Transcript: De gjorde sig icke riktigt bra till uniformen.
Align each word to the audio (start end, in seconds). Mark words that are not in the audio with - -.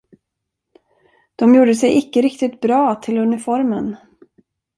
De 1.35 1.53
gjorde 1.55 1.75
sig 1.75 1.97
icke 1.97 2.21
riktigt 2.21 2.61
bra 2.61 2.95
till 2.95 3.17
uniformen. 3.17 3.95